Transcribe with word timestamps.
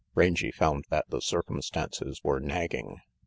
Rangy 0.15 0.49
found 0.51 0.85
that 0.89 1.11
the 1.11 1.21
circumstances 1.21 2.21
were 2.23 2.39
nagging. 2.39 3.01